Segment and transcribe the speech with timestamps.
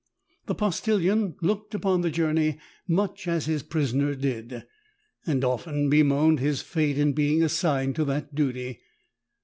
[0.47, 2.57] The postillion looked upon the journc}^
[2.87, 4.65] much as his prisoner did,
[5.27, 8.79] and often bemoaned his fate in being assigned to that duty.